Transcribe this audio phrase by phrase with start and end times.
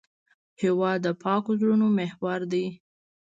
[0.61, 2.65] هېواد د پاکو زړونو محور دی.